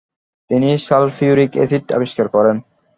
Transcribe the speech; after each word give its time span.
তিনি 0.49 0.69
sulphuric 0.87 1.51
acid 1.63 1.85
আবিষ্কার 1.97 2.27
করেন। 2.35 2.57